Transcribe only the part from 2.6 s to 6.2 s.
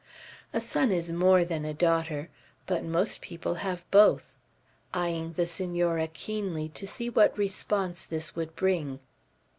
but most people have both," eying the Senora